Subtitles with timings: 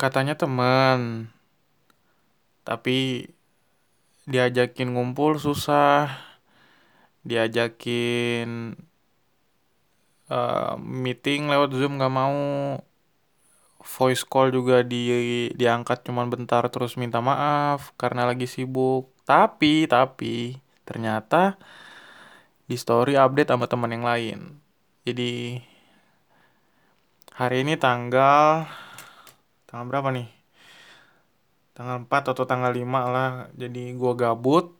[0.00, 1.28] katanya temen.
[2.64, 3.28] Tapi
[4.24, 6.08] diajakin ngumpul susah.
[7.20, 8.80] Diajakin
[10.32, 12.40] uh, meeting lewat zoom nggak mau.
[13.80, 15.08] Voice call juga di
[15.56, 19.12] diangkat cuman bentar terus minta maaf karena lagi sibuk.
[19.28, 20.56] Tapi tapi
[20.88, 21.60] ternyata
[22.64, 24.60] di story update sama teman yang lain.
[25.04, 25.60] Jadi
[27.40, 28.68] hari ini tanggal
[29.70, 30.26] tanggal berapa nih?
[31.78, 32.82] Tanggal 4 atau tanggal 5
[33.14, 34.74] lah jadi gue gabut.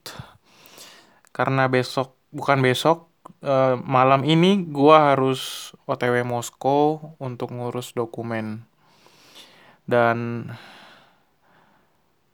[1.30, 3.06] Karena besok bukan besok
[3.46, 8.66] uh, malam ini gue harus OTW Moskow untuk ngurus dokumen.
[9.86, 10.50] Dan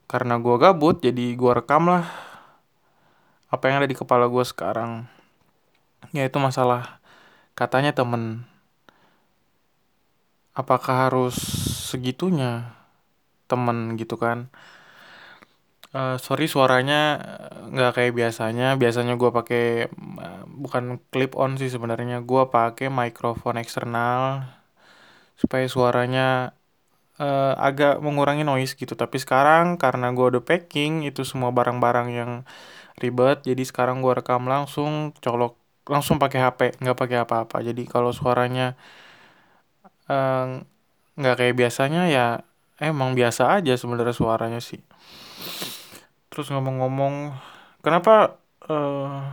[0.08, 2.08] karena gue gabut jadi gue rekam lah
[3.52, 5.04] apa yang ada di kepala gue sekarang.
[6.16, 7.04] Yaitu masalah
[7.52, 8.48] katanya temen.
[10.56, 11.36] Apakah harus
[11.90, 12.74] segitunya
[13.50, 14.38] temen gitu kan.
[15.96, 16.94] Uh, sorry suaranya
[17.72, 18.64] nggak kayak biasanya.
[18.82, 19.62] Biasanya gue pakai
[20.24, 22.16] uh, bukan clip on sih sebenarnya.
[22.30, 24.44] Gue pakai mikrofon eksternal
[25.40, 26.56] supaya suaranya
[27.22, 28.94] uh, agak mengurangi noise gitu.
[28.98, 32.32] Tapi sekarang karena gue udah packing itu semua barang-barang yang
[33.02, 37.56] ribet jadi sekarang gue rekam langsung colok langsung pakai HP nggak pakai apa-apa.
[37.68, 38.74] Jadi kalau suaranya
[41.16, 42.26] nggak kayak biasanya ya
[42.80, 44.80] emang biasa aja sebenarnya suaranya sih.
[46.28, 47.32] Terus ngomong-ngomong
[47.80, 48.36] kenapa
[48.68, 49.24] uh,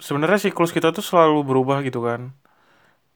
[0.00, 2.32] sebenarnya siklus kita tuh selalu berubah gitu kan?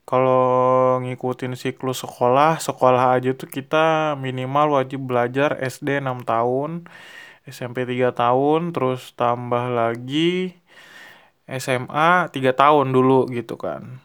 [0.04, 6.90] Kalau ngikutin siklus sekolah sekolah aja tuh kita minimal wajib belajar SD 6 tahun
[7.46, 10.58] SMP 3 tahun terus tambah lagi
[11.46, 14.02] SMA 3 tahun dulu gitu kan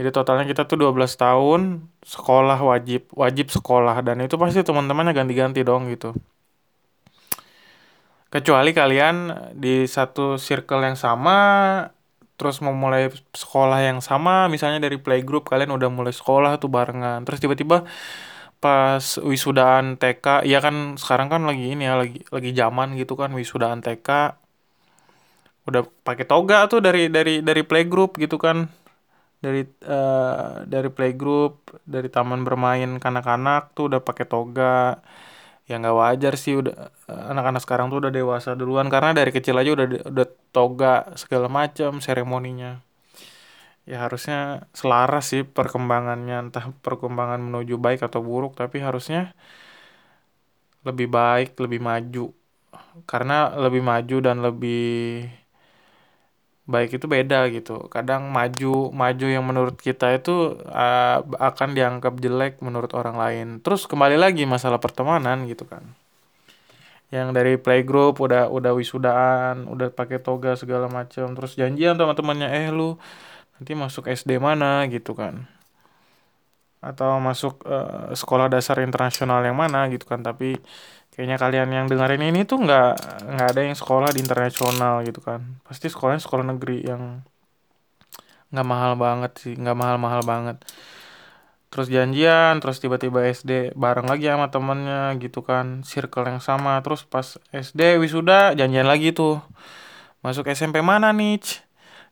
[0.00, 5.60] jadi totalnya kita tuh 12 tahun sekolah wajib, wajib sekolah dan itu pasti teman-temannya ganti-ganti
[5.60, 6.16] dong gitu.
[8.32, 9.16] Kecuali kalian
[9.60, 11.36] di satu circle yang sama
[12.40, 17.20] terus mau mulai sekolah yang sama, misalnya dari playgroup kalian udah mulai sekolah tuh barengan.
[17.28, 17.84] Terus tiba-tiba
[18.56, 23.36] pas wisudaan TK, ya kan sekarang kan lagi ini ya lagi lagi zaman gitu kan
[23.36, 24.40] wisudaan TK
[25.68, 28.72] udah pakai toga tuh dari dari dari playgroup gitu kan
[29.40, 35.00] dari uh, dari playgroup dari taman bermain kanak-kanak tuh udah pakai toga.
[35.64, 38.92] Ya nggak wajar sih udah anak-anak sekarang tuh udah dewasa duluan.
[38.92, 42.84] Karena dari kecil aja udah udah toga segala macam seremoninya.
[43.88, 46.36] Ya harusnya selaras sih perkembangannya.
[46.50, 49.32] Entah perkembangan menuju baik atau buruk tapi harusnya
[50.84, 52.34] lebih baik lebih maju.
[53.06, 55.30] Karena lebih maju dan lebih
[56.70, 57.90] baik itu beda gitu.
[57.90, 61.18] Kadang maju maju yang menurut kita itu uh,
[61.50, 63.46] akan dianggap jelek menurut orang lain.
[63.60, 65.82] Terus kembali lagi masalah pertemanan gitu kan.
[67.10, 72.46] Yang dari playgroup udah udah wisudaan, udah pakai toga segala macam, terus janjian sama temannya
[72.46, 72.94] eh lu
[73.58, 75.50] nanti masuk SD mana gitu kan.
[76.80, 80.24] Atau masuk uh, sekolah dasar internasional yang mana gitu kan.
[80.24, 80.56] Tapi
[81.12, 82.92] kayaknya kalian yang dengerin ini tuh nggak
[83.36, 85.60] nggak ada yang sekolah di internasional gitu kan.
[85.64, 87.20] Pasti sekolahnya sekolah negeri yang
[88.50, 90.56] nggak mahal banget sih nggak mahal-mahal banget.
[91.70, 95.86] Terus janjian terus tiba-tiba SD bareng lagi sama temennya gitu kan.
[95.86, 96.82] Circle yang sama.
[96.82, 99.38] Terus pas SD wisuda janjian lagi tuh.
[100.24, 101.40] Masuk SMP mana nih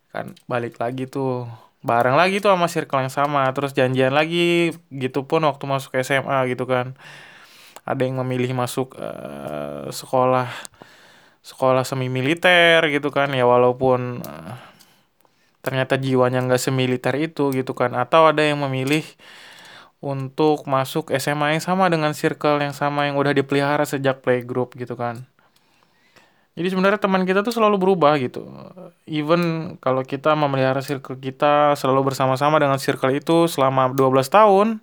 [0.09, 1.45] kan balik lagi tuh
[1.83, 6.51] bareng lagi tuh sama circle yang sama terus janjian lagi gitu pun waktu masuk SMA
[6.53, 6.99] gitu kan.
[7.89, 10.51] Ada yang memilih masuk uh, sekolah
[11.41, 14.55] sekolah semi militer gitu kan ya walaupun uh,
[15.65, 17.95] ternyata jiwanya nggak semiliter itu gitu kan.
[17.97, 19.07] Atau ada yang memilih
[19.99, 24.95] untuk masuk SMA yang sama dengan circle yang sama yang udah dipelihara sejak playgroup gitu
[24.95, 25.27] kan
[26.59, 28.43] jadi sebenarnya teman kita tuh selalu berubah gitu.
[29.07, 34.83] Even kalau kita memelihara circle kita selalu bersama-sama dengan circle itu selama 12 tahun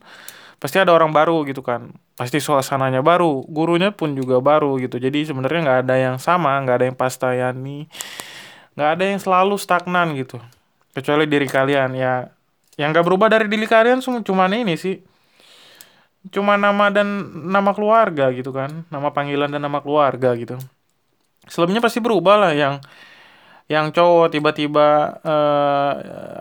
[0.56, 1.92] pasti ada orang baru gitu kan.
[2.16, 5.04] Pasti suasananya baru gurunya pun juga baru gitu.
[5.04, 7.92] Jadi sebenarnya nggak ada yang sama nggak ada yang pastayani
[8.80, 10.40] nggak ada yang selalu stagnan gitu.
[10.96, 11.92] Kecuali diri kalian.
[11.92, 12.32] Ya
[12.80, 15.04] yang nggak berubah dari diri kalian cuma ini sih.
[16.32, 18.88] Cuma nama dan nama keluarga gitu kan.
[18.88, 20.56] Nama panggilan dan nama keluarga gitu
[21.48, 22.82] selebihnya pasti berubah lah yang
[23.66, 25.92] yang cowok tiba-tiba uh,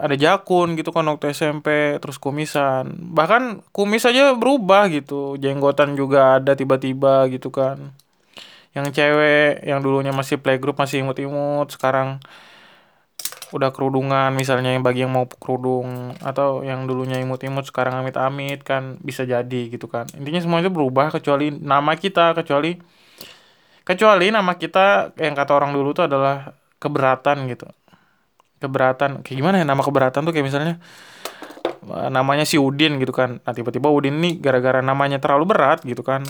[0.04, 3.00] ada jakun gitu kan waktu SMP terus kumisan.
[3.16, 5.40] Bahkan kumis aja berubah gitu.
[5.40, 7.96] Jenggotan juga ada tiba-tiba gitu kan.
[8.76, 12.20] Yang cewek yang dulunya masih playgroup masih imut-imut sekarang
[13.54, 18.98] udah kerudungan misalnya yang bagi yang mau kerudung atau yang dulunya imut-imut sekarang amit-amit kan
[19.00, 20.10] bisa jadi gitu kan.
[20.18, 22.76] Intinya semua itu berubah kecuali nama kita kecuali
[23.84, 26.50] kecuali nama kita yang kata orang dulu tuh adalah
[26.80, 27.68] keberatan gitu.
[28.58, 29.20] Keberatan.
[29.20, 30.32] Kayak gimana ya nama keberatan tuh?
[30.32, 30.74] Kayak misalnya
[31.84, 33.38] eh, namanya si Udin gitu kan.
[33.44, 36.24] Nah tiba-tiba Udin nih gara-gara namanya terlalu berat gitu kan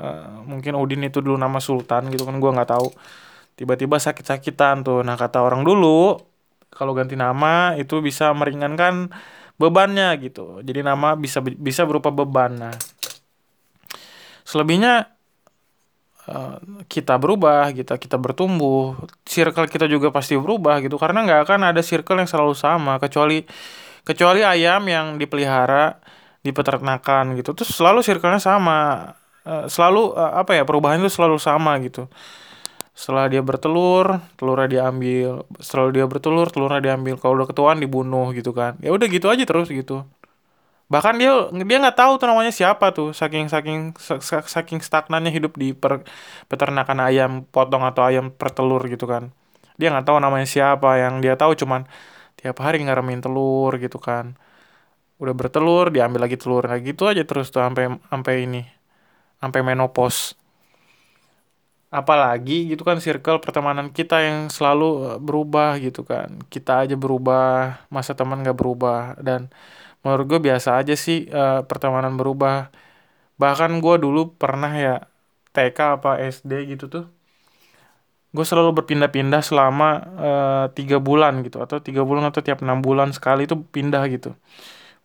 [0.00, 2.88] uh, mungkin Udin itu dulu nama Sultan gitu kan gua nggak tahu.
[3.56, 5.00] Tiba-tiba sakit-sakitan tuh.
[5.00, 6.20] Nah kata orang dulu
[6.68, 9.08] kalau ganti nama itu bisa meringankan
[9.56, 10.60] bebannya gitu.
[10.60, 12.52] Jadi nama bisa bisa berupa beban.
[12.60, 12.74] Nah,
[14.44, 15.15] selebihnya
[16.90, 20.98] kita berubah, kita kita bertumbuh, circle kita juga pasti berubah gitu.
[20.98, 23.46] Karena nggak akan ada circle yang selalu sama kecuali
[24.06, 25.98] kecuali ayam yang dipelihara
[26.42, 27.54] di peternakan gitu.
[27.54, 29.12] Terus selalu circle-nya sama.
[29.46, 32.10] Uh, selalu uh, apa ya perubahan itu selalu sama gitu
[32.96, 38.56] setelah dia bertelur telurnya diambil setelah dia bertelur telurnya diambil kalau udah ketuaan dibunuh gitu
[38.56, 40.08] kan ya udah gitu aja terus gitu
[40.92, 41.30] bahkan dia
[41.68, 43.78] dia nggak tahu tuh namanya siapa tuh saking saking
[44.54, 46.06] saking stagnannya hidup di per,
[46.50, 49.34] peternakan ayam potong atau ayam pertelur gitu kan.
[49.80, 51.84] Dia nggak tahu namanya siapa yang dia tahu cuman
[52.38, 54.38] tiap hari ngaremin telur gitu kan.
[55.22, 58.62] Udah bertelur diambil lagi telur lagi gitu aja terus tuh sampai sampai ini
[59.42, 60.36] sampai menopause.
[61.90, 66.42] Apalagi gitu kan circle pertemanan kita yang selalu eh, berubah gitu kan.
[66.52, 69.48] Kita aja berubah masa teman gak berubah dan
[70.06, 72.70] menurut gue biasa aja sih uh, pertemanan berubah.
[73.42, 74.94] Bahkan gue dulu pernah ya
[75.50, 77.04] TK apa SD gitu tuh
[78.36, 79.88] gue selalu berpindah-pindah selama
[80.20, 84.36] uh, tiga bulan gitu atau tiga bulan atau tiap enam bulan sekali itu pindah gitu.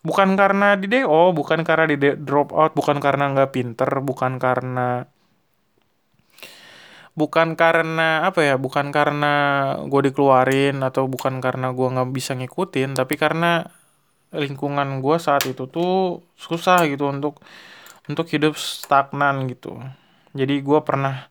[0.04, 5.08] Bukan karena di DO bukan karena di drop out bukan karena nggak pinter bukan karena
[7.12, 9.34] bukan karena apa ya bukan karena
[9.86, 13.68] gue dikeluarin atau bukan karena gue nggak bisa ngikutin tapi karena
[14.32, 17.44] lingkungan gue saat itu tuh susah gitu untuk
[18.08, 19.78] untuk hidup stagnan gitu.
[20.32, 21.28] Jadi gue pernah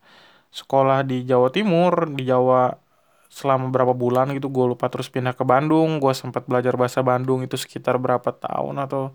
[0.53, 2.69] sekolah di Jawa Timur di Jawa
[3.31, 5.97] selama berapa bulan gitu gue lupa terus pindah ke Bandung.
[5.97, 9.09] Gue sempat belajar bahasa Bandung itu sekitar berapa tahun atau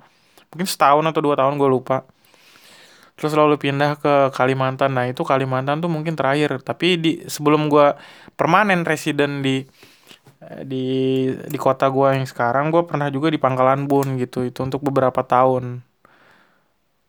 [0.51, 2.03] mungkin setahun atau dua tahun gue lupa.
[3.17, 4.93] Terus lalu pindah ke Kalimantan.
[4.93, 6.61] Nah itu Kalimantan tuh mungkin terakhir.
[6.61, 7.97] Tapi di sebelum gue
[8.37, 9.65] permanen resident di
[10.69, 10.87] di
[11.33, 15.25] di kota gue yang sekarang gue pernah juga di Pangkalan Bun gitu itu untuk beberapa
[15.25, 15.81] tahun.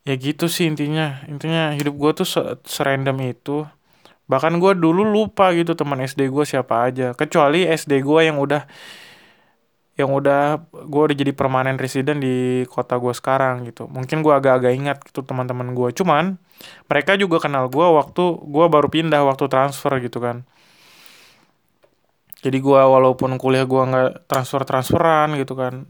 [0.07, 1.21] Ya gitu sih intinya.
[1.27, 2.27] Intinya hidup gue tuh
[2.63, 3.67] serandom itu.
[4.31, 7.11] Bahkan gue dulu lupa gitu teman SD gue siapa aja.
[7.11, 8.63] Kecuali SD gue yang udah
[9.97, 13.89] yang udah gue udah jadi permanen resident di kota gue sekarang gitu.
[13.91, 16.39] Mungkin gue agak-agak ingat gitu teman-teman gue cuman
[16.87, 20.47] mereka juga kenal gue waktu gue baru pindah waktu transfer gitu kan
[22.47, 25.83] jadi gue walaupun kuliah gue nggak transfer transferan gitu kan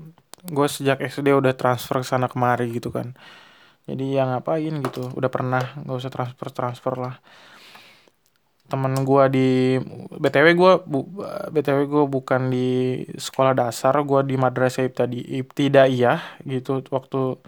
[0.48, 3.13] gue sejak SD udah transfer ke sana kemari gitu kan.
[3.88, 7.15] Jadi yang ngapain gitu udah pernah nggak usah transfer transfer lah.
[8.68, 9.50] Temen gue di
[10.19, 11.00] btw gue bu,
[11.56, 15.24] btw gue bukan di sekolah dasar gue di madrasah ibtadi
[15.88, 17.39] iya gitu waktu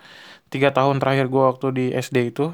[0.47, 2.51] tiga tahun terakhir gue waktu di SD itu.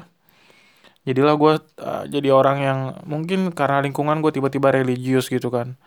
[1.06, 5.78] Jadilah gue uh, jadi orang yang mungkin karena lingkungan gue tiba-tiba religius gitu kan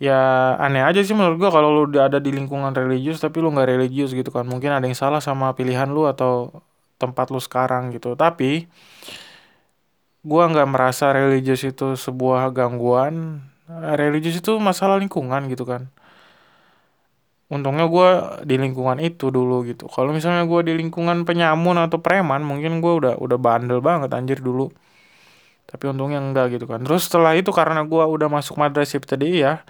[0.00, 3.68] ya aneh aja sih menurut gue kalau lu ada di lingkungan religius tapi lu nggak
[3.68, 4.48] religius gitu kan.
[4.48, 6.64] Mungkin ada yang salah sama pilihan lu atau
[6.96, 8.16] tempat lu sekarang gitu.
[8.16, 8.64] Tapi
[10.20, 13.44] gue nggak merasa religius itu sebuah gangguan.
[13.70, 15.92] Religius itu masalah lingkungan gitu kan.
[17.50, 18.08] Untungnya gue
[18.46, 19.84] di lingkungan itu dulu gitu.
[19.90, 24.38] Kalau misalnya gue di lingkungan penyamun atau preman mungkin gue udah udah bandel banget anjir
[24.40, 24.70] dulu.
[25.70, 26.82] Tapi untungnya enggak gitu kan.
[26.82, 29.62] Terus setelah itu karena gue udah masuk madrasah tadi ya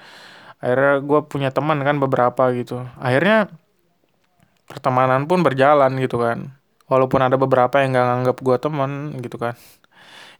[0.60, 2.84] akhirnya gue punya teman kan beberapa gitu.
[3.00, 3.48] Akhirnya
[4.68, 6.52] pertemanan pun berjalan gitu kan.
[6.86, 8.90] Walaupun ada beberapa yang nggak nganggap gue teman
[9.24, 9.56] gitu kan.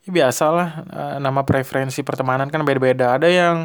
[0.04, 3.16] Ya biasalah uh, nama preferensi pertemanan kan beda-beda.
[3.16, 3.56] Ada yang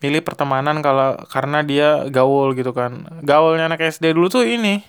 [0.00, 3.08] milih pertemanan kalau karena dia gaul gitu kan.
[3.24, 4.84] Gaulnya anak SD dulu tuh ini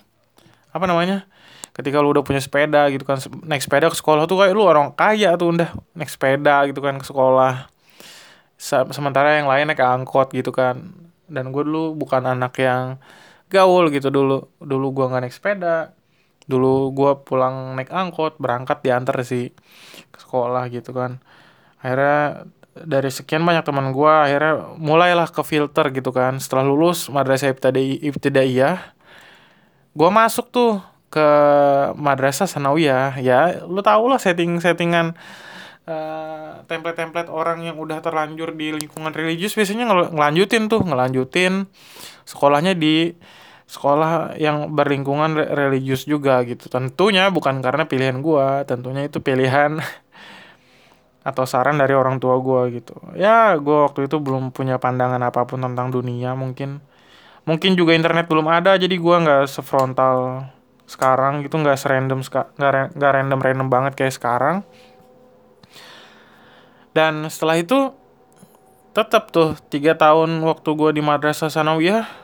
[0.76, 1.24] apa namanya?
[1.72, 3.16] Ketika lu udah punya sepeda gitu kan
[3.48, 7.00] naik sepeda ke sekolah tuh kayak lu orang kaya tuh udah naik sepeda gitu kan
[7.00, 7.72] ke sekolah
[8.62, 10.94] sementara yang lain naik angkot gitu kan.
[11.26, 13.02] Dan gue dulu bukan anak yang
[13.50, 14.14] gaul gitu.
[14.14, 15.98] Dulu dulu gue nggak naik sepeda.
[16.46, 19.50] Dulu gue pulang naik angkot berangkat diantar sih
[20.14, 21.18] ke sekolah gitu kan.
[21.82, 26.38] Akhirnya dari sekian banyak teman gue akhirnya mulailah ke filter gitu kan.
[26.38, 29.02] Setelah lulus madrasah ibtidai ibtidaiyah
[29.92, 30.80] gue masuk tuh
[31.12, 31.28] ke
[32.00, 35.20] madrasah sanawiyah ya lu tau lah setting settingan
[35.92, 41.68] uh, template-template orang yang udah terlanjur di lingkungan religius biasanya ngel ngelanjutin tuh ngelanjutin
[42.24, 43.12] sekolahnya di
[43.68, 46.68] sekolah yang berlingkungan religius juga gitu.
[46.72, 49.80] Tentunya bukan karena pilihan gua tentunya itu pilihan
[51.30, 52.98] atau saran dari orang tua gue gitu.
[53.14, 56.82] Ya gue waktu itu belum punya pandangan apa pun tentang dunia mungkin.
[57.46, 60.46] Mungkin juga internet belum ada jadi gue nggak sefrontal
[60.92, 64.68] sekarang gitu nggak serandom nggak random random banget kayak sekarang
[66.92, 67.96] dan setelah itu
[68.92, 72.22] tetap tuh tiga tahun waktu gue di madrasah sanawiyah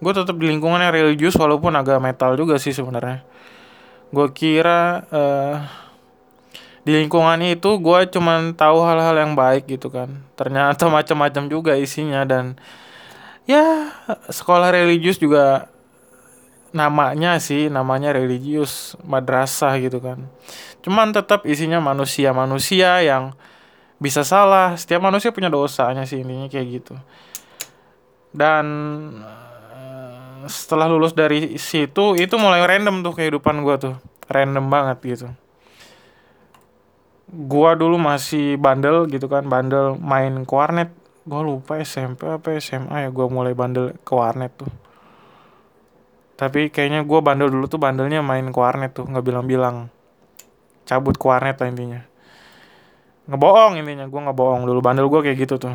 [0.00, 3.20] gue tetap di lingkungan yang religius walaupun agak metal juga sih sebenarnya.
[4.10, 5.56] Gue kira uh,
[6.82, 10.24] di lingkungan itu gue cuman tahu hal-hal yang baik gitu kan.
[10.40, 12.56] Ternyata macam-macam juga isinya dan
[13.44, 13.92] ya
[14.32, 15.68] sekolah religius juga
[16.70, 20.32] namanya sih namanya religius madrasah gitu kan.
[20.80, 23.36] Cuman tetap isinya manusia-manusia yang
[24.00, 26.96] bisa salah setiap manusia punya dosanya sih intinya kayak gitu.
[28.32, 28.66] Dan
[29.70, 33.94] eh, setelah lulus dari situ itu mulai random tuh kehidupan gue tuh.
[34.32, 35.28] Random banget gitu.
[37.30, 40.90] Gua dulu masih bandel gitu kan bandel main ke warnet.
[41.28, 44.70] Gua lupa SMP apa SMA ya gua mulai bandel ke warnet tuh.
[46.34, 49.92] Tapi kayaknya gua bandel dulu tuh bandelnya main ke warnet tuh nggak bilang-bilang.
[50.86, 52.09] Cabut ke warnet lah intinya
[53.30, 55.74] ngebohong intinya gua ngebohong dulu bandel gua kayak gitu tuh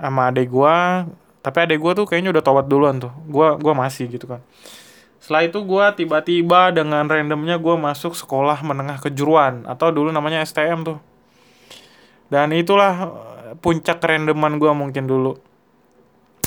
[0.00, 1.04] sama adek gua
[1.44, 4.40] tapi adek gua tuh kayaknya udah tobat duluan tuh gua gua masih gitu kan
[5.26, 10.86] setelah itu gue tiba-tiba dengan randomnya gue masuk sekolah menengah kejuruan atau dulu namanya STM
[10.86, 11.02] tuh.
[12.30, 12.94] Dan itulah
[13.50, 15.34] eh, puncak randoman gue mungkin dulu.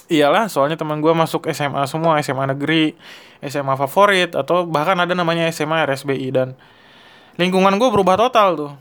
[0.08, 2.96] Iyalah, soalnya teman gue masuk SMA semua, SMA negeri,
[3.44, 6.56] SMA favorit, atau bahkan ada namanya SMA RSBI dan
[7.36, 8.72] lingkungan gue berubah total tuh.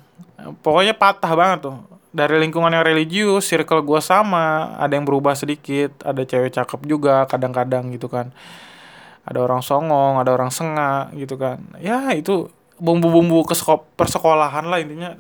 [0.63, 1.77] Pokoknya patah banget tuh.
[2.09, 7.27] Dari lingkungan yang religius, circle gue sama, ada yang berubah sedikit, ada cewek cakep juga
[7.29, 8.33] kadang-kadang gitu kan.
[9.29, 11.61] Ada orang songong ada orang sengak gitu kan.
[11.77, 12.49] Ya itu
[12.81, 13.53] bumbu-bumbu ke
[13.99, 15.13] persekolahan lah intinya.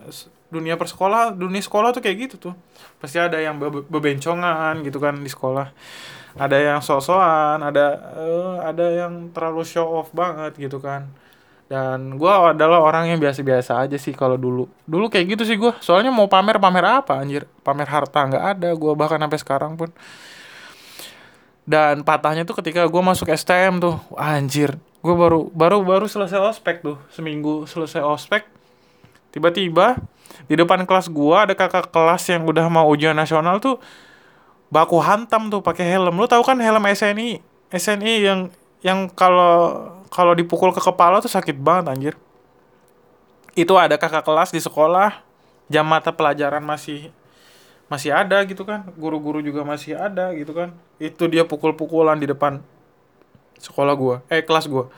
[0.48, 2.54] Dunia persekolah dunia sekolah tuh kayak gitu tuh.
[2.96, 5.68] Pasti ada yang be bebencongan gitu kan di sekolah.
[6.40, 11.10] Ada yang sosokan ada uh, ada yang terlalu show off banget gitu kan
[11.68, 14.64] dan gue adalah orang yang biasa-biasa aja sih kalau dulu.
[14.88, 17.44] Dulu kayak gitu sih gue soalnya mau pamer pamer apa anjir?
[17.60, 19.92] Pamer harta nggak ada gue bahkan sampai sekarang pun.
[21.68, 24.80] Dan patahnya tuh ketika gue masuk STM tuh anjir.
[25.04, 26.96] Gue baru baru baru selesai ospek tuh.
[27.12, 28.48] Seminggu selesai ospek
[29.28, 30.00] tiba-tiba
[30.48, 33.76] di depan kelas gue ada kakak kelas yang udah mau ujian nasional tuh
[34.72, 36.16] baku hantam tuh pakai helm.
[36.16, 38.40] Lu tahu kan helm SNI SNI yang
[38.80, 42.14] yang kalau kalau dipukul ke kepala tuh sakit banget anjir.
[43.52, 45.20] Itu ada kakak kelas di sekolah
[45.68, 47.12] jam mata pelajaran masih
[47.88, 48.88] masih ada gitu kan.
[48.96, 50.72] Guru-guru juga masih ada gitu kan.
[50.96, 52.60] Itu dia pukul-pukulan di depan
[53.58, 54.88] sekolah gua eh kelas gua.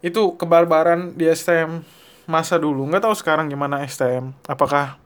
[0.00, 1.82] Itu kebarbaran di STM
[2.30, 2.86] masa dulu.
[2.86, 4.96] Nggak tahu sekarang gimana STM apakah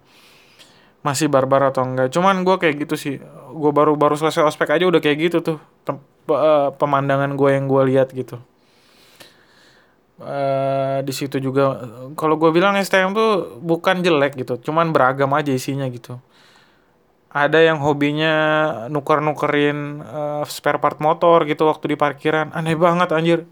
[1.05, 3.17] masih barbar atau enggak cuman gua kayak gitu sih.
[3.55, 5.59] Gua baru baru selesai ospek aja udah kayak gitu tuh.
[6.25, 8.41] Eh, pemandangan gua yang gua lihat gitu
[10.25, 11.85] Uh, di situ juga
[12.17, 16.17] kalau gue bilang STM tuh bukan jelek gitu cuman beragam aja isinya gitu.
[17.29, 18.35] Ada yang hobinya
[18.89, 22.55] nuker-nukerin uh, spare part motor gitu waktu di parkiran.
[22.57, 23.45] Aneh banget anjir.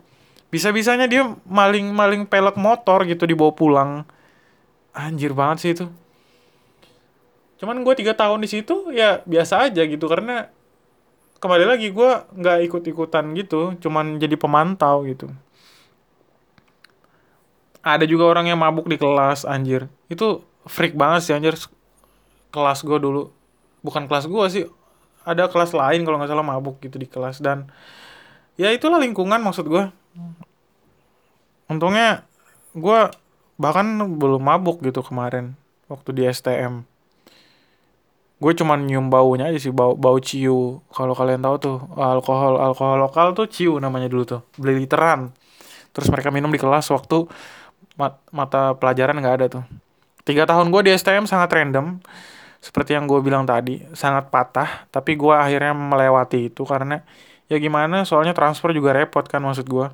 [0.55, 3.91] Bisa-bisanya dia maling-maling pelek motor gitu dibawa pulang.
[4.95, 5.87] Anjir banget sih itu.
[7.59, 10.49] Cuman gue tiga tahun di situ ya biasa aja gitu karena
[11.43, 15.27] kembali lagi gue nggak ikut-ikutan gitu cuman jadi pemantau gitu
[17.83, 19.91] ada juga orang yang mabuk di kelas anjir.
[20.07, 21.59] Itu freak banget sih anjir.
[22.55, 23.35] Kelas gue dulu.
[23.83, 24.65] Bukan kelas gue sih.
[25.23, 27.43] Ada kelas lain kalau nggak salah mabuk gitu di kelas.
[27.43, 27.71] Dan
[28.55, 29.91] ya itulah lingkungan maksud gue
[31.73, 32.29] untungnya
[32.77, 33.09] gue
[33.57, 33.87] bahkan
[34.21, 35.57] belum mabuk gitu kemarin
[35.89, 36.85] waktu di STM
[38.43, 40.83] gue cuman nyium baunya aja sih bau bau ciu.
[40.91, 44.41] Kalau kalian tahu tuh alkohol alkohol lokal tuh ciu namanya dulu tuh.
[44.59, 45.31] Beli literan.
[45.95, 47.31] Terus mereka minum di kelas waktu
[47.97, 49.65] mat mata pelajaran nggak ada tuh.
[50.23, 51.99] Tiga tahun gue di STM sangat random
[52.63, 57.03] seperti yang gue bilang tadi sangat patah tapi gue akhirnya melewati itu karena
[57.51, 59.91] ya gimana soalnya transfer juga repot kan maksud gue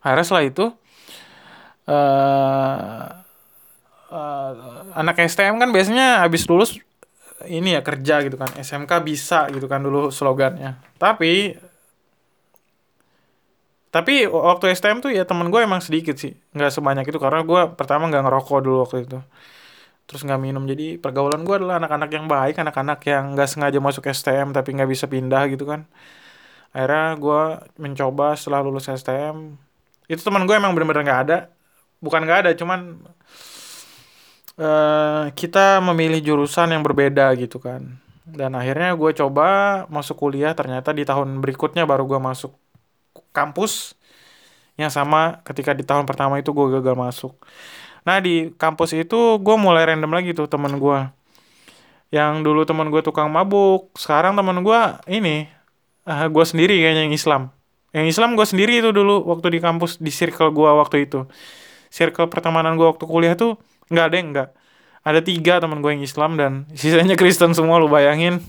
[0.00, 0.64] akhirnya setelah itu
[1.92, 3.04] uh,
[4.08, 4.52] uh,
[4.96, 6.80] anak STM kan biasanya habis lulus
[7.46, 10.78] ini ya kerja gitu kan SMK bisa gitu kan dulu slogannya.
[10.98, 11.58] Tapi
[13.92, 16.32] tapi waktu STM tuh ya temen gue emang sedikit sih.
[16.56, 19.20] Nggak sebanyak itu karena gue pertama nggak ngerokok dulu waktu itu.
[20.08, 20.64] Terus nggak minum.
[20.64, 24.88] Jadi pergaulan gue adalah anak-anak yang baik anak-anak yang nggak sengaja masuk STM tapi nggak
[24.88, 25.84] bisa pindah gitu kan.
[26.72, 27.42] Akhirnya gue
[27.76, 29.60] mencoba setelah lulus STM
[30.08, 31.38] itu teman gue emang bener-bener nggak ada.
[32.00, 32.80] Bukan nggak ada cuman
[34.56, 38.00] uh, kita memilih jurusan yang berbeda gitu kan.
[38.24, 40.56] Dan akhirnya gue coba masuk kuliah.
[40.56, 42.61] Ternyata di tahun berikutnya baru gue masuk
[43.32, 43.96] kampus
[44.80, 47.32] yang sama ketika di tahun pertama itu gue gagal masuk.
[48.06, 50.98] Nah di kampus itu gue mulai random lagi tuh temen gue
[52.12, 55.48] yang dulu temen gue tukang mabuk sekarang temen gue ini
[56.04, 57.42] uh, gue sendiri kayaknya yang Islam.
[57.92, 61.28] Yang Islam gue sendiri itu dulu waktu di kampus di circle gue waktu itu.
[61.92, 63.60] Circle pertemanan gue waktu kuliah tuh
[63.92, 64.48] nggak ada yang nggak.
[65.02, 68.40] Ada tiga teman gue yang Islam dan sisanya Kristen semua lu bayangin.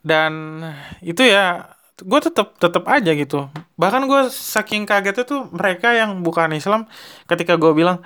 [0.00, 0.64] Dan
[1.04, 3.48] itu ya gue tetep tetep aja gitu.
[3.76, 6.88] Bahkan gue saking kagetnya tuh mereka yang bukan Islam
[7.28, 8.02] ketika gue bilang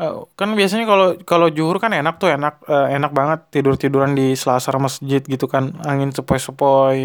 [0.00, 4.16] uh, kan biasanya kalau kalau juhur kan enak tuh enak uh, enak banget tidur tiduran
[4.16, 7.00] di selasar masjid gitu kan angin sepoi sepoi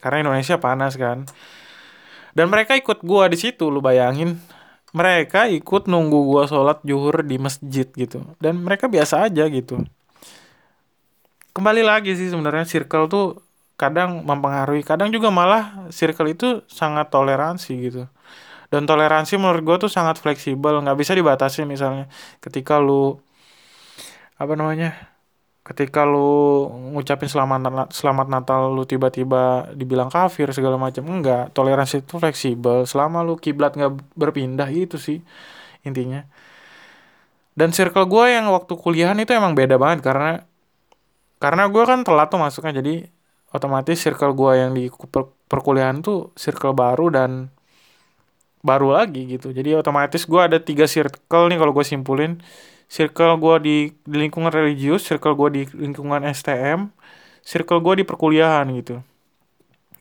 [0.00, 1.26] karena Indonesia panas kan.
[2.36, 4.36] Dan mereka ikut gue di situ lu bayangin.
[4.96, 8.24] Mereka ikut nunggu gua sholat juhur di masjid gitu.
[8.40, 9.84] Dan mereka biasa aja gitu.
[11.52, 13.26] Kembali lagi sih sebenarnya circle tuh
[13.76, 18.02] kadang mempengaruhi kadang juga malah circle itu sangat toleransi gitu.
[18.72, 22.10] Dan toleransi menurut gue tuh sangat fleksibel nggak bisa dibatasi misalnya.
[22.42, 23.20] Ketika lu
[24.36, 25.16] apa namanya
[25.66, 31.52] ketika lu ngucapin selamat selamat Natal lu tiba-tiba dibilang kafir segala macam enggak.
[31.52, 35.20] Toleransi itu fleksibel selama lu kiblat nggak berpindah itu sih
[35.86, 36.24] intinya.
[37.56, 40.44] Dan circle gue yang waktu kuliahan itu emang beda banget karena
[41.40, 42.94] karena gue kan telat tuh masuknya jadi
[43.54, 47.30] otomatis circle gue yang di per perkuliahan tuh circle baru dan
[48.66, 49.54] baru lagi gitu.
[49.54, 52.42] Jadi otomatis gue ada tiga circle nih kalau gue simpulin.
[52.86, 53.76] Circle gue di,
[54.06, 56.94] di lingkungan religius circle gue di lingkungan STM
[57.46, 58.98] circle gue di perkuliahan gitu.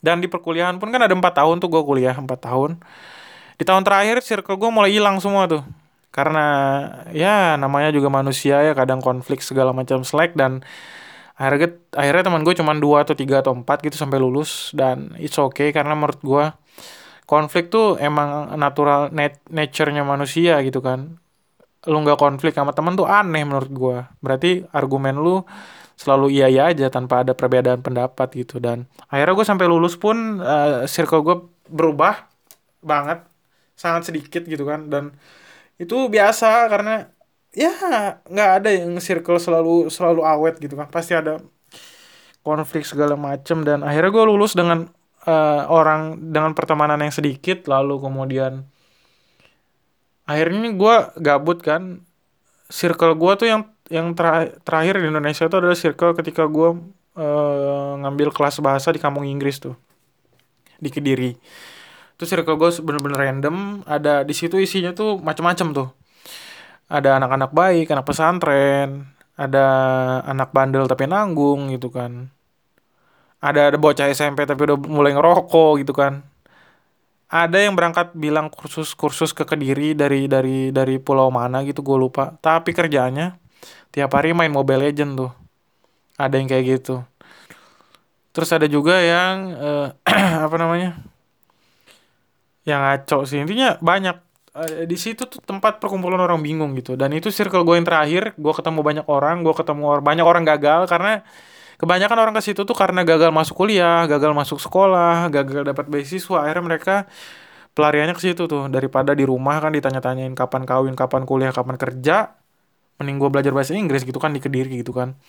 [0.01, 2.81] Dan di perkuliahan pun kan ada empat tahun tuh gue kuliah empat tahun.
[3.61, 5.61] Di tahun terakhir circle gue mulai hilang semua tuh.
[6.09, 6.45] Karena
[7.13, 10.65] ya namanya juga manusia ya kadang konflik segala macam slack dan
[11.35, 15.35] akhirnya akhirnya teman gue cuma dua atau tiga atau empat gitu sampai lulus dan it's
[15.35, 16.43] okay karena menurut gue
[17.27, 21.19] konflik tuh emang natural nat nature-nya manusia gitu kan.
[21.85, 25.45] Lu nggak konflik sama temen tuh aneh menurut gue berarti argumen lu
[25.95, 30.43] selalu iya iya aja tanpa ada perbedaan pendapat gitu dan akhirnya gue sampai lulus pun
[30.43, 31.37] uh, circle gue
[31.71, 32.27] berubah
[32.83, 33.23] banget
[33.79, 35.15] sangat sedikit gitu kan dan
[35.79, 37.11] itu biasa karena
[37.55, 37.71] ya
[38.27, 40.91] nggak ada yang circle selalu selalu awet gitu kan.
[40.91, 41.39] Pasti ada
[42.43, 44.91] konflik segala macem dan akhirnya gue lulus dengan
[45.25, 47.65] uh, orang dengan pertemanan yang sedikit.
[47.65, 48.67] Lalu kemudian
[50.27, 52.03] akhirnya gue gabut kan.
[52.65, 54.17] Circle gue tuh yang yang
[54.65, 56.69] terakhir di Indonesia itu adalah circle ketika gue
[57.15, 59.79] uh, ngambil kelas bahasa di kampung Inggris tuh.
[60.81, 61.31] Di Kediri.
[62.17, 63.85] Itu circle gue bener-bener random.
[63.85, 65.89] Ada di situ isinya tuh macam-macam tuh
[66.85, 69.65] ada anak-anak baik anak pesantren ada
[70.23, 72.31] anak bandel tapi nanggung gitu kan.
[73.43, 76.23] Ada ada bocah SMP tapi udah mulai ngerokok gitu kan.
[77.27, 81.97] Ada yang berangkat bilang kursus kursus ke kediri dari dari dari pulau mana gitu gue
[81.99, 82.39] lupa.
[82.39, 83.35] Tapi kerjaannya
[83.91, 85.31] tiap hari main mobile legend tuh.
[86.15, 87.03] Ada yang kayak gitu.
[88.31, 89.87] Terus ada juga yang uh,
[90.47, 90.95] apa namanya
[92.63, 93.43] yang ngaco sih.
[93.43, 94.15] Intinya banyak
[94.55, 98.33] uh, di situ tuh tempat perkumpulan orang bingung gitu dan itu circle gue yang terakhir
[98.39, 101.21] gue ketemu banyak orang gue ketemu or banyak orang gagal karena
[101.75, 106.47] kebanyakan orang ke situ tuh karena gagal masuk kuliah, gagal masuk sekolah, gagal dapat beasiswa,
[106.47, 106.95] akhirnya mereka
[107.75, 112.39] pelariannya ke situ tuh daripada di rumah kan ditanya-tanyain kapan kawin, kapan kuliah, kapan kerja,
[112.99, 115.19] mending gue belajar bahasa Inggris gitu kan di kediri gitu kan.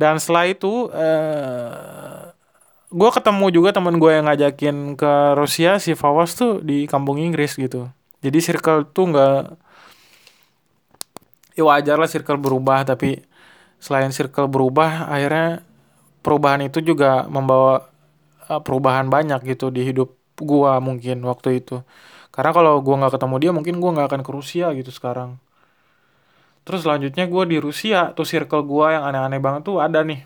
[0.00, 2.32] Dan setelah itu eh
[2.92, 7.56] gue ketemu juga temen gue yang ngajakin ke Rusia si Fawas tuh di kampung Inggris
[7.60, 7.88] gitu.
[8.22, 9.38] Jadi circle tuh nggak
[11.52, 13.20] ya wajar lah circle berubah tapi
[13.82, 15.66] selain circle berubah akhirnya
[16.22, 17.90] perubahan itu juga membawa
[18.46, 21.82] uh, perubahan banyak gitu di hidup gua mungkin waktu itu.
[22.32, 25.36] Karena kalau gua nggak ketemu dia mungkin gua nggak akan ke Rusia gitu sekarang.
[26.62, 30.22] Terus selanjutnya gua di Rusia tuh circle gua yang aneh-aneh banget tuh ada nih.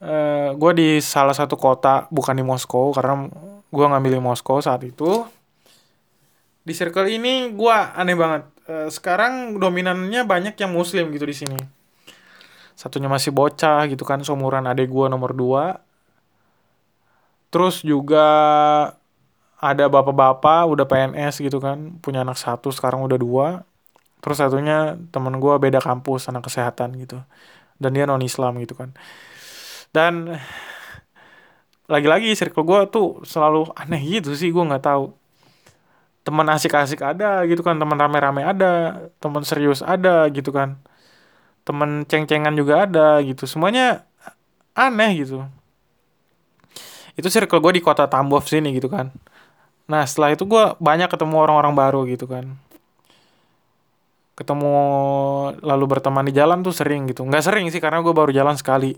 [0.00, 3.28] Uh, gua di salah satu kota bukan di Moskow karena
[3.68, 5.24] gua ngambil di Moskow saat itu
[6.66, 8.42] di circle ini gua aneh banget.
[8.66, 11.58] Uh, sekarang dominannya banyak yang muslim gitu di sini.
[12.74, 15.80] Satunya masih bocah gitu kan seumuran adik gue nomor dua.
[17.48, 18.26] Terus juga
[19.56, 23.46] ada bapak-bapak udah PNS gitu kan punya anak satu sekarang udah dua.
[24.20, 27.22] Terus satunya temen gue beda kampus anak kesehatan gitu.
[27.80, 28.92] Dan dia non Islam gitu kan.
[29.94, 30.36] Dan
[31.92, 35.25] lagi-lagi circle gue tuh selalu aneh gitu sih gue nggak tahu
[36.26, 40.82] teman asik-asik ada gitu kan teman rame-rame ada teman serius ada gitu kan
[41.66, 43.44] teman ceng-cengan juga ada gitu.
[43.50, 44.06] Semuanya
[44.78, 45.42] aneh gitu.
[47.18, 49.10] Itu circle gue di kota Tambov sini gitu kan.
[49.90, 52.54] Nah setelah itu gue banyak ketemu orang-orang baru gitu kan.
[54.38, 54.72] Ketemu
[55.58, 57.26] lalu berteman di jalan tuh sering gitu.
[57.26, 58.94] Nggak sering sih karena gue baru jalan sekali.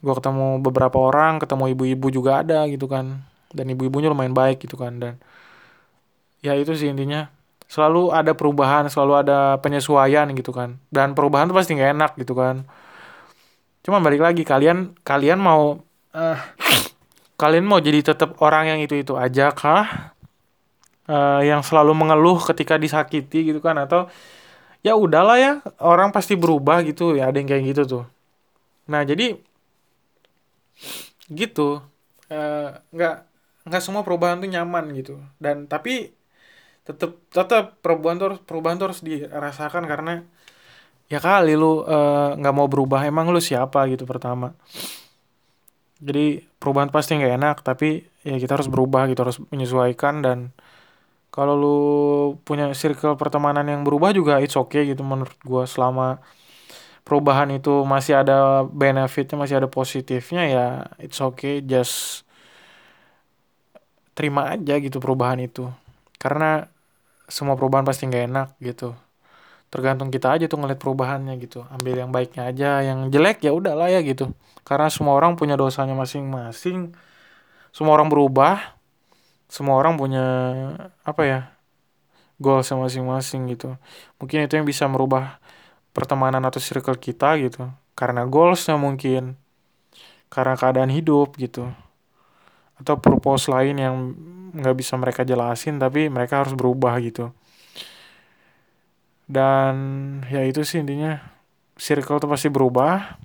[0.00, 3.20] Gue ketemu beberapa orang ketemu ibu-ibu juga ada gitu kan.
[3.52, 5.20] Dan ibu-ibunya lumayan baik gitu kan dan
[6.40, 7.28] ya itu sih intinya.
[7.66, 10.78] Selalu ada perubahan selalu ada penyesuaian gitu kan.
[10.86, 12.62] Dan perubahan tuh pasti nggak enak gitu kan.
[13.82, 15.82] Cuma balik lagi kalian kalian mau
[16.14, 16.38] uh,
[17.34, 20.14] kalian mau jadi tetap orang yang itu itu aja kah?
[21.06, 23.78] Uh, yang selalu mengeluh ketika disakiti gitu kan?
[23.78, 24.10] Atau
[24.82, 27.18] ya udahlah ya orang pasti berubah gitu.
[27.18, 28.04] Ya ada yang kayak gitu tuh.
[28.86, 29.38] Nah jadi
[31.30, 31.82] gitu.
[32.26, 33.26] Uh, nggak
[33.66, 35.18] nggak semua perubahan tuh nyaman gitu.
[35.42, 36.15] Dan tapi
[36.86, 40.22] tetap tetap perubahan terus perubahan terus dirasakan karena
[41.10, 44.54] ya kali lu eh, nggak uh, mau berubah emang lu siapa gitu pertama.
[45.98, 50.38] Jadi perubahan pasti nggak enak tapi ya kita harus berubah gitu harus menyesuaikan dan
[51.34, 51.78] kalau lu
[52.46, 55.64] punya circle pertemanan yang berubah juga it's okay gitu menurut gua.
[55.66, 56.22] Selama
[57.06, 60.66] perubahan itu masih ada benefitnya masih ada positifnya ya
[60.98, 62.26] it's okay just
[64.16, 65.70] terima aja gitu perubahan itu.
[66.18, 66.66] Karena
[67.26, 68.94] semua perubahan pasti nggak enak gitu.
[69.66, 71.66] Tergantung kita aja tuh ngeliat perubahannya gitu.
[71.74, 74.30] Ambil yang baiknya aja yang jelek ya udahlah ya gitu.
[74.62, 76.94] Karena semua orang punya dosanya masing-masing.
[77.74, 78.78] Semua orang berubah.
[79.50, 80.24] Semua orang punya
[81.02, 81.40] apa ya
[82.38, 83.74] goalsnya masing-masing gitu.
[84.22, 85.38] Mungkin itu yang bisa merubah
[85.90, 87.66] pertemanan atau circle kita gitu.
[87.98, 89.34] Karena goalsnya mungkin.
[90.30, 91.70] Karena keadaan hidup gitu
[92.76, 93.94] atau purpose lain yang
[94.56, 97.32] nggak bisa mereka jelasin tapi mereka harus berubah gitu.
[99.26, 99.74] Dan
[100.30, 101.18] ya itu sih intinya
[101.74, 103.18] circle itu pasti berubah.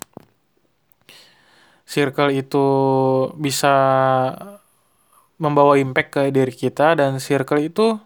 [1.85, 2.67] Circle itu
[3.35, 3.75] bisa
[5.41, 7.99] membawa impact ke diri kita dan circle itu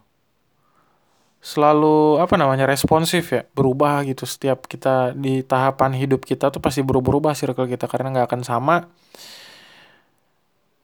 [1.45, 4.25] selalu apa namanya responsif ya berubah gitu.
[4.25, 8.89] Setiap kita di tahapan hidup kita tuh pasti berubah-ubah circle kita karena nggak akan sama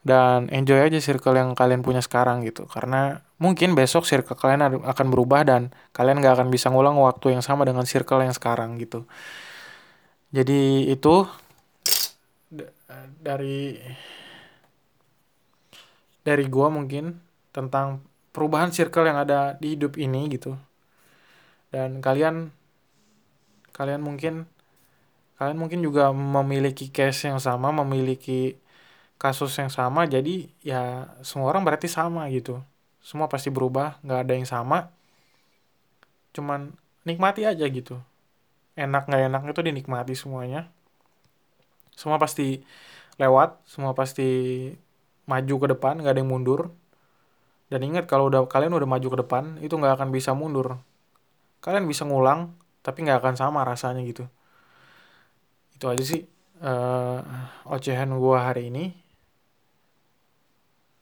[0.02, 2.66] dan enjoy aja circle yang kalian punya sekarang gitu.
[2.66, 7.46] Karena mungkin besok circle kalian akan berubah dan kalian gak akan bisa ngulang waktu yang
[7.46, 9.06] sama dengan circle yang sekarang gitu.
[10.34, 11.28] Jadi itu
[13.22, 13.78] dari
[16.22, 17.18] dari gua mungkin
[17.54, 20.58] tentang perubahan circle yang ada di hidup ini gitu.
[21.70, 22.50] Dan kalian
[23.72, 24.50] kalian mungkin
[25.38, 28.62] kalian mungkin juga memiliki case yang sama memiliki
[29.22, 32.58] kasus yang sama jadi ya semua orang berarti sama gitu.
[33.06, 34.90] Semua pasti berubah nggak ada yang sama.
[36.34, 36.74] Cuman
[37.06, 38.02] nikmati aja gitu.
[38.74, 40.74] Enak nggak enak itu dinikmati semuanya.
[41.94, 42.66] Semua pasti
[43.22, 44.26] lewat semua pasti
[45.30, 46.74] maju ke depan nggak ada yang mundur.
[47.70, 50.82] Dan ingat kalau udah kalian udah maju ke depan itu nggak akan bisa mundur.
[51.62, 54.26] Kalian bisa ngulang tapi nggak akan sama rasanya gitu.
[55.78, 56.26] Itu aja sih
[56.66, 57.22] uh,
[57.70, 59.11] ocehan gua hari ini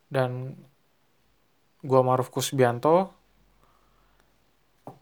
[0.09, 0.57] dan
[1.85, 3.13] gua Maruf Kusbianto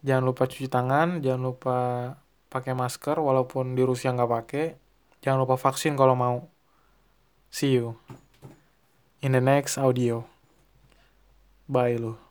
[0.04, 1.78] jangan lupa cuci tangan jangan lupa
[2.48, 4.66] pakai masker walaupun di Rusia nggak pakai
[5.24, 6.46] jangan lupa vaksin kalau mau.
[7.48, 7.96] See you
[9.24, 10.28] in the next audio.
[11.68, 12.27] Bye lu